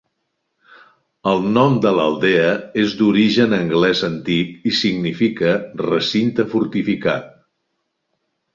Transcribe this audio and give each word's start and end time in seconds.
El 1.33 1.43
nom 1.57 1.75
de 1.83 1.91
l'aldea 1.97 2.47
és 2.85 2.95
d'origen 3.03 3.53
anglès 3.59 4.03
antic 4.09 4.67
i 4.73 4.75
significa 4.81 5.55
"recinte 5.85 6.49
fortificat". 6.57 7.33